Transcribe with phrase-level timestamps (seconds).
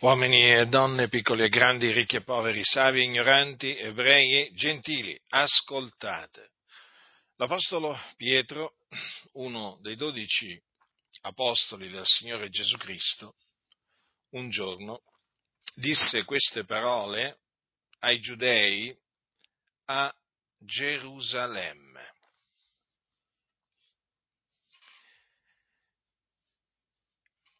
[0.00, 6.50] Uomini e donne, piccoli e grandi, ricchi e poveri, savi ignoranti, ebrei e gentili, ascoltate.
[7.36, 8.74] L'Apostolo Pietro,
[9.34, 10.60] uno dei dodici
[11.22, 13.36] apostoli del Signore Gesù Cristo,
[14.30, 15.02] un giorno
[15.74, 17.38] disse queste parole
[18.00, 18.94] ai giudei
[19.86, 20.12] a
[20.58, 22.11] Gerusalemme.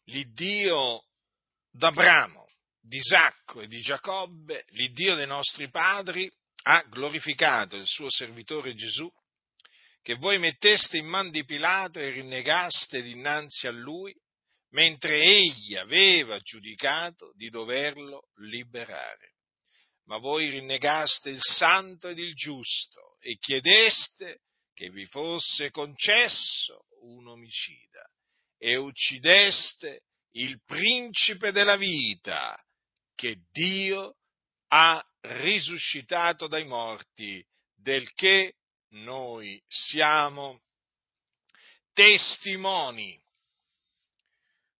[0.07, 1.05] L'Iddio
[1.71, 2.45] d'Abramo,
[2.81, 6.29] di Isacco e di Giacobbe, l'Iddio dei nostri padri,
[6.63, 9.09] ha glorificato il suo servitore Gesù,
[10.01, 14.13] che voi metteste in man di Pilato e rinnegaste dinanzi a lui,
[14.71, 19.35] mentre egli aveva giudicato di doverlo liberare.
[20.05, 24.41] Ma voi rinnegaste il santo ed il giusto e chiedeste
[24.73, 28.05] che vi fosse concesso un omicida
[28.63, 30.03] e uccideste
[30.35, 32.57] il principe della vita
[33.13, 34.15] che Dio
[34.69, 38.53] ha risuscitato dai morti, del che
[38.91, 40.61] noi siamo
[41.91, 43.21] testimoni.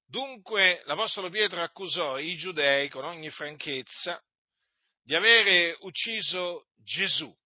[0.05, 4.23] Dunque l'Apostolo Pietro accusò i giudei con ogni franchezza
[5.01, 7.37] di avere ucciso Gesù,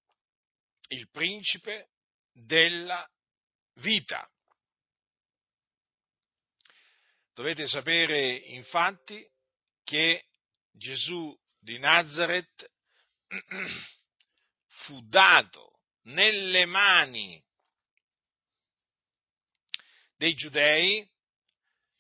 [0.90, 1.90] il principe
[2.31, 3.03] della
[3.80, 4.30] vita.
[7.38, 9.24] Dovete sapere infatti
[9.84, 10.26] che
[10.72, 12.68] Gesù di Nazareth
[14.66, 17.40] fu dato nelle mani
[20.16, 21.08] dei giudei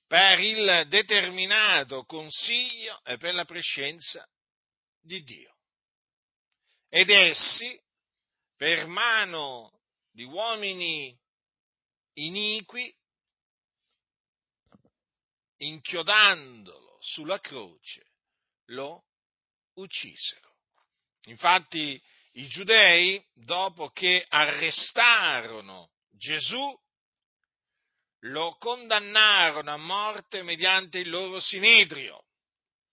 [0.07, 4.27] per il determinato consiglio e per la prescenza
[4.99, 5.55] di Dio.
[6.89, 7.79] Ed essi,
[8.55, 11.15] per mano di uomini
[12.13, 12.96] iniqui,
[15.57, 18.05] inchiodandolo sulla croce,
[18.67, 19.03] lo
[19.75, 20.55] uccisero.
[21.25, 22.01] Infatti
[22.33, 26.79] i giudei, dopo che arrestarono Gesù,
[28.21, 32.23] lo condannarono a morte mediante il loro sinedrio.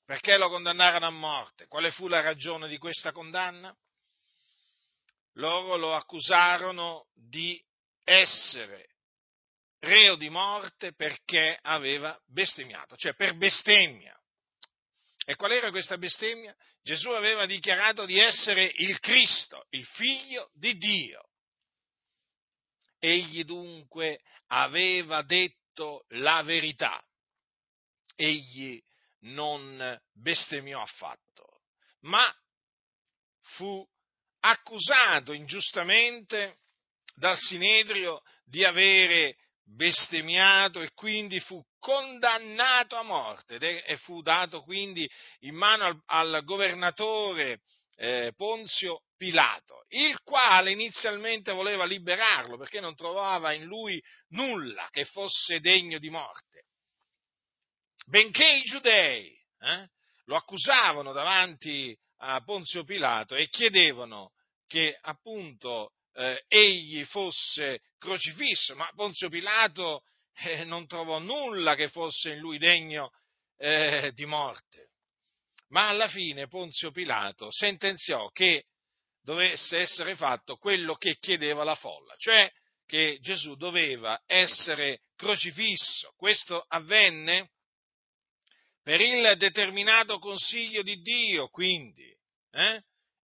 [0.04, 1.66] Perché lo condannarono a morte?
[1.66, 3.74] Quale fu la ragione di questa condanna?
[5.34, 7.62] Loro lo accusarono di
[8.04, 8.94] essere
[9.84, 14.19] reo di morte perché aveva bestemmiato, cioè per bestemmia.
[15.27, 16.55] E qual era questa bestemmia?
[16.83, 21.31] Gesù aveva dichiarato di essere il Cristo, il figlio di Dio.
[22.99, 27.03] Egli dunque aveva detto la verità.
[28.16, 28.83] Egli
[29.21, 31.62] non bestemmiò affatto,
[32.01, 32.31] ma
[33.41, 33.87] fu
[34.41, 36.59] accusato ingiustamente
[37.15, 45.08] dal Sinedrio di avere bestemmiato e quindi fu condannato a morte e fu dato quindi
[45.41, 47.60] in mano al, al governatore
[47.97, 55.04] eh, Ponzio Pilato, il quale inizialmente voleva liberarlo perché non trovava in lui nulla che
[55.04, 56.64] fosse degno di morte.
[58.06, 59.88] Benché i giudei eh,
[60.24, 64.32] lo accusavano davanti a Ponzio Pilato e chiedevano
[64.66, 70.02] che appunto eh, egli fosse crocifisso, ma Ponzio Pilato
[70.44, 73.10] eh, non trovò nulla che fosse in lui degno
[73.56, 74.91] eh, di morte.
[75.69, 78.66] Ma alla fine Ponzio Pilato sentenziò che
[79.22, 82.50] dovesse essere fatto quello che chiedeva la folla, cioè
[82.86, 86.12] che Gesù doveva essere crocifisso.
[86.16, 87.50] Questo avvenne
[88.82, 92.14] per il determinato consiglio di Dio, quindi,
[92.50, 92.82] eh?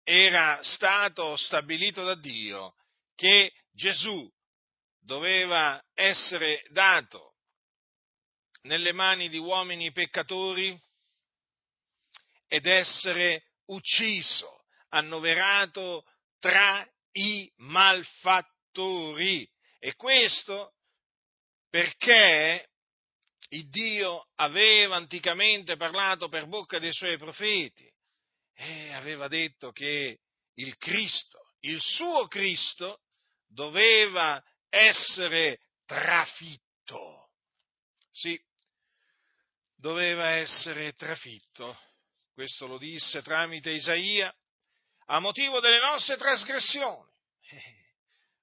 [0.04, 2.74] Era stato stabilito da Dio
[3.14, 4.30] che Gesù
[5.00, 7.34] doveva essere dato
[8.62, 10.78] nelle mani di uomini peccatori
[12.48, 16.04] ed essere ucciso, annoverato
[16.38, 19.48] tra i malfattori.
[19.78, 20.74] E questo
[21.68, 22.70] perché
[23.48, 27.92] il Dio aveva anticamente parlato per bocca dei suoi profeti
[28.54, 30.20] e aveva detto che
[30.54, 33.00] il Cristo, il suo Cristo,
[33.46, 37.30] doveva essere trafitto.
[38.10, 38.40] Sì,
[39.74, 41.76] doveva essere trafitto.
[42.32, 44.34] Questo lo disse tramite Isaia
[45.06, 47.10] a motivo delle nostre trasgressioni.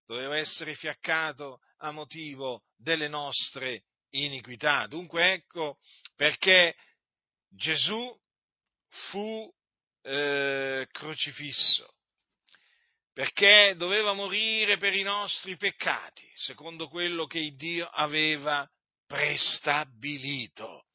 [0.06, 4.88] Doveva essere fiaccato a motivo delle nostre iniquità.
[4.88, 5.80] Dunque ecco
[6.16, 6.75] perché
[7.50, 8.16] Gesù
[9.10, 9.52] fu
[10.03, 11.95] eh, crocifisso,
[13.13, 18.68] perché doveva morire per i nostri peccati, secondo quello che Dio aveva
[19.06, 20.86] prestabilito.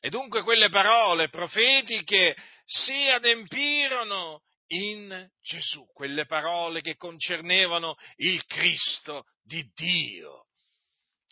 [0.00, 9.26] E dunque quelle parole profetiche si adempirono in Gesù, quelle parole che concernevano il Cristo
[9.42, 10.46] di Dio.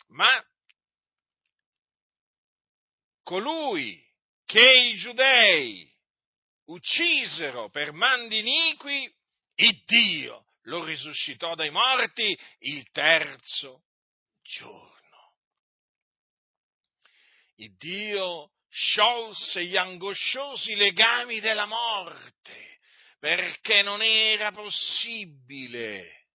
[0.09, 0.29] Ma
[3.23, 4.01] colui
[4.45, 5.90] che i giudei
[6.71, 9.13] uccisero per mandi iniqui,
[9.55, 13.83] il Dio lo risuscitò dai morti il terzo
[14.41, 15.35] giorno.
[17.55, 22.79] Il Dio sciolse gli angosciosi legami della morte,
[23.19, 26.27] perché non era possibile,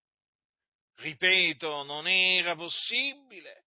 [0.96, 3.64] ripeto, non era possibile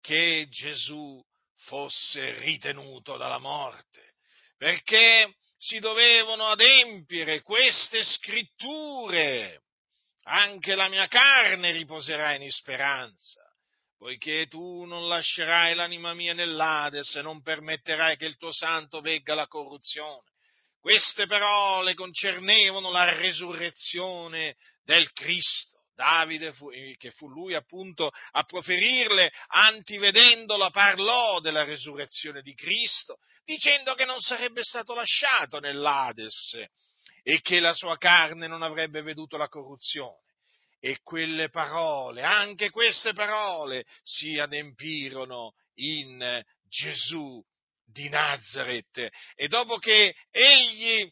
[0.00, 1.22] che Gesù
[1.64, 4.14] fosse ritenuto dalla morte,
[4.56, 5.34] perché
[5.64, 9.62] si dovevano adempiere queste scritture.
[10.24, 13.42] Anche la mia carne riposerà in speranza
[14.04, 19.34] poiché tu non lascerai l'anima mia nell'Ades e non permetterai che il tuo santo vegga
[19.34, 20.28] la corruzione.
[20.78, 25.73] Queste parole concernevano la resurrezione del Cristo.
[25.94, 33.94] Davide, fu, che fu lui appunto a proferirle, antivedendola, parlò della resurrezione di Cristo, dicendo
[33.94, 36.66] che non sarebbe stato lasciato nell'Ades
[37.22, 40.22] e che la sua carne non avrebbe veduto la corruzione.
[40.80, 47.42] E quelle parole, anche queste parole, si adempirono in Gesù
[47.86, 49.08] di Nazareth.
[49.34, 51.10] E dopo che egli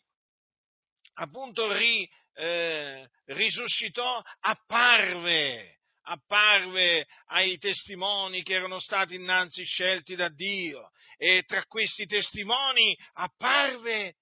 [1.15, 10.91] appunto ri, eh, risuscitò, apparve, apparve ai testimoni che erano stati innanzi scelti da Dio
[11.17, 14.17] e tra questi testimoni apparve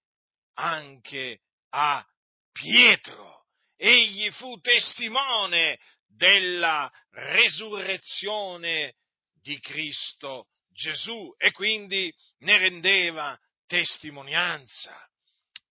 [0.54, 1.40] anche
[1.70, 2.04] a
[2.52, 3.40] Pietro
[3.80, 8.96] egli fu testimone della resurrezione
[9.40, 14.94] di Cristo Gesù e quindi ne rendeva testimonianza.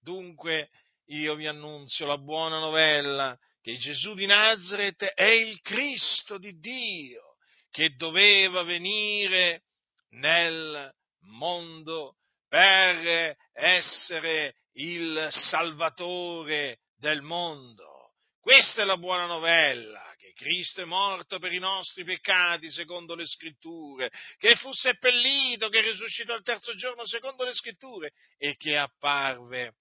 [0.01, 0.69] Dunque
[1.09, 7.35] io vi annunzio la buona novella che Gesù di Nazareth è il Cristo di Dio
[7.71, 9.63] che doveva venire
[10.11, 10.91] nel
[11.21, 12.15] mondo
[12.47, 18.13] per essere il Salvatore del mondo.
[18.39, 23.27] Questa è la buona novella, che Cristo è morto per i nostri peccati secondo le
[23.27, 29.75] scritture, che fu seppellito, che risuscitò il terzo giorno secondo le scritture e che apparve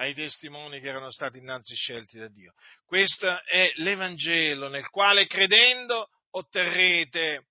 [0.00, 2.54] ai testimoni che erano stati innanzi scelti da Dio.
[2.86, 7.44] Questo è l'Evangelo nel quale credendo otterrete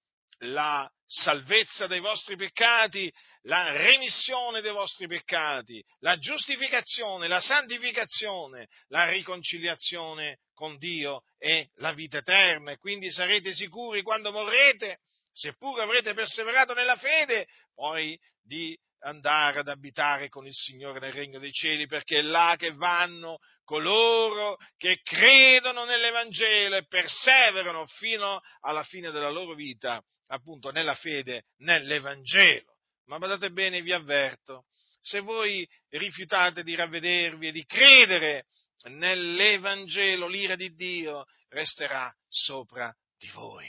[0.44, 3.12] la salvezza dei vostri peccati,
[3.44, 11.94] la remissione dei vostri peccati, la giustificazione, la santificazione, la riconciliazione con Dio e la
[11.94, 12.72] vita eterna.
[12.72, 15.00] E quindi sarete sicuri quando morrete,
[15.32, 17.46] seppur avrete perseverato nella fede,
[17.76, 22.56] poi di andare ad abitare con il Signore nel regno dei cieli, perché è là
[22.58, 30.72] che vanno coloro che credono nell'Evangelo e perseverano fino alla fine della loro vita appunto
[30.72, 32.76] nella fede nell'Evangelo.
[33.06, 34.66] Ma badate bene, vi avverto,
[35.00, 38.46] se voi rifiutate di ravvedervi e di credere
[38.84, 43.68] nell'Evangelo, l'ira di Dio resterà sopra di voi.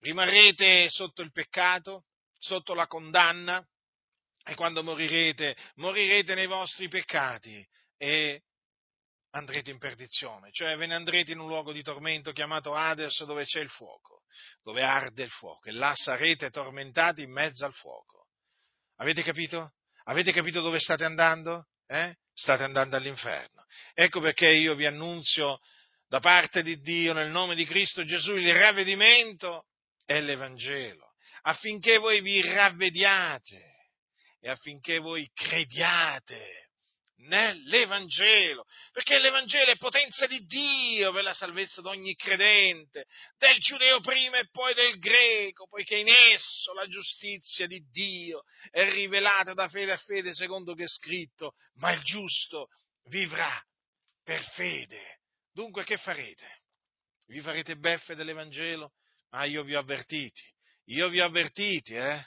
[0.00, 2.04] Rimarrete sotto il peccato,
[2.38, 3.64] sotto la condanna,
[4.50, 7.64] e quando morirete, morirete nei vostri peccati
[7.96, 8.42] e
[9.30, 13.44] andrete in perdizione, cioè ve ne andrete in un luogo di tormento chiamato Hades dove
[13.44, 14.22] c'è il fuoco
[14.62, 18.26] dove arde il fuoco, e là sarete tormentati in mezzo al fuoco.
[18.96, 19.74] Avete capito?
[20.04, 21.66] Avete capito dove state andando?
[21.86, 22.16] Eh?
[22.32, 23.64] State andando all'inferno.
[23.94, 25.60] Ecco perché io vi annunzio
[26.08, 29.66] da parte di Dio, nel nome di Cristo Gesù, il ravvedimento
[30.06, 33.69] e l'Evangelo, affinché voi vi ravvediate
[34.40, 36.70] e affinché voi crediate
[37.22, 43.06] nell'Evangelo, perché l'Evangelo è potenza di Dio per la salvezza di ogni credente,
[43.36, 48.88] del giudeo prima e poi del greco, poiché in esso la giustizia di Dio è
[48.90, 52.68] rivelata da fede a fede, secondo che è scritto, ma il giusto
[53.08, 53.62] vivrà
[54.22, 55.20] per fede.
[55.52, 56.62] Dunque che farete?
[57.26, 58.92] Vi farete beffe dell'Evangelo?
[59.30, 60.42] Ma io vi ho avvertiti,
[60.86, 62.24] io vi ho avvertiti, eh?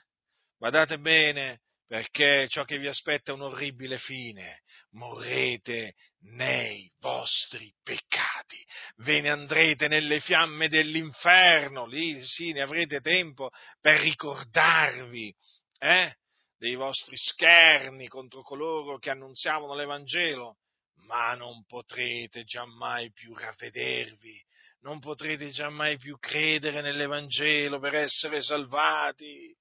[0.58, 1.62] Badate bene,
[1.94, 4.64] perché ciò che vi aspetta è un orribile fine.
[4.94, 8.58] Morrete nei vostri peccati,
[8.96, 15.32] ve ne andrete nelle fiamme dell'inferno, lì sì, ne avrete tempo per ricordarvi
[15.78, 16.16] eh,
[16.58, 20.58] dei vostri scherni contro coloro che annunziavano l'Evangelo,
[21.06, 24.44] ma non potrete giammai più ravvedervi,
[24.80, 29.53] non potrete giammai più credere nell'Evangelo per essere salvati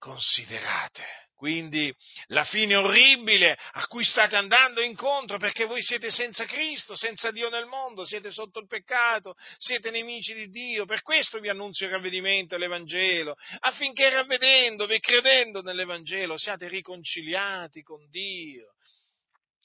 [0.00, 1.28] considerate.
[1.36, 1.94] Quindi
[2.26, 7.48] la fine orribile a cui state andando incontro perché voi siete senza Cristo, senza Dio
[7.48, 10.84] nel mondo, siete sotto il peccato, siete nemici di Dio.
[10.84, 17.82] Per questo vi annunzio il ravvedimento e l'Evangelo, affinché ravvedendovi e credendo nell'Evangelo siate riconciliati
[17.82, 18.74] con Dio.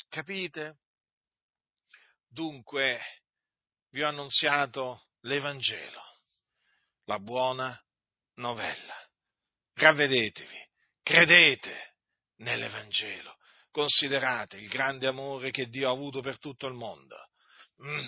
[0.07, 0.77] Capite?
[2.29, 3.01] Dunque
[3.89, 6.01] vi ho annunziato l'Evangelo,
[7.05, 7.77] la buona
[8.35, 8.95] novella.
[9.75, 10.63] Ravvedetevi
[11.05, 11.93] Credete
[12.37, 13.37] nell'Evangelo,
[13.69, 17.15] considerate il grande amore che Dio ha avuto per tutto il mondo.
[17.83, 18.07] Mm.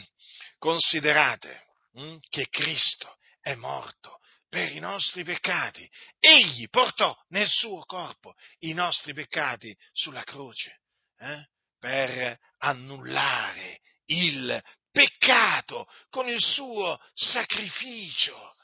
[0.58, 1.68] Considerate
[2.00, 4.18] mm, che Cristo è morto
[4.50, 5.88] per i nostri peccati.
[6.20, 10.82] Egli portò nel suo corpo i nostri peccati sulla croce
[11.20, 11.48] eh,
[11.78, 14.60] per annullare il
[14.92, 18.56] peccato con il suo sacrificio.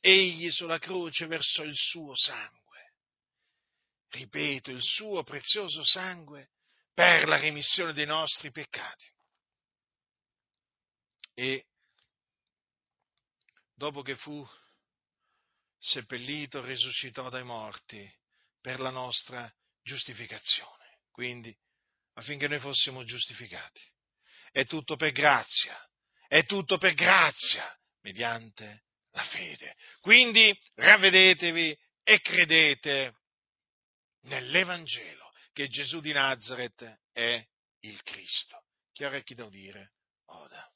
[0.00, 2.58] Egli sulla croce versò il suo sangue
[4.10, 6.50] ripeto, il suo prezioso sangue
[6.94, 9.06] per la remissione dei nostri peccati.
[11.34, 11.66] E
[13.74, 14.46] dopo che fu
[15.78, 18.12] seppellito, risuscitò dai morti
[18.60, 19.52] per la nostra
[19.82, 21.56] giustificazione, quindi
[22.14, 23.80] affinché noi fossimo giustificati.
[24.50, 25.78] È tutto per grazia,
[26.26, 29.76] è tutto per grazia, mediante la fede.
[30.00, 33.14] Quindi ravvedetevi e credete
[34.22, 37.44] nell'Evangelo che Gesù di Nazareth è
[37.80, 38.64] il Cristo.
[38.92, 39.92] Chi ha orecchi da udire,
[40.26, 40.72] oda.